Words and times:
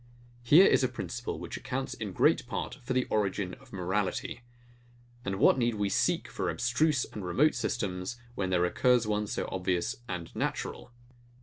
Here 0.41 0.65
is 0.65 0.83
a 0.83 0.87
principle, 0.87 1.37
which 1.37 1.57
accounts, 1.57 1.93
in 1.93 2.11
great 2.11 2.47
part, 2.47 2.73
for 2.81 2.91
the 2.93 3.03
origin 3.11 3.53
of 3.59 3.71
morality: 3.71 4.41
And 5.23 5.35
what 5.35 5.59
need 5.59 5.75
we 5.75 5.89
seek 5.89 6.27
for 6.27 6.49
abstruse 6.49 7.05
and 7.13 7.23
remote 7.23 7.53
systems, 7.53 8.19
when 8.33 8.49
there 8.49 8.65
occurs 8.65 9.05
one 9.05 9.27
so 9.27 9.47
obvious 9.51 9.97
and 10.09 10.35
natural? 10.35 10.91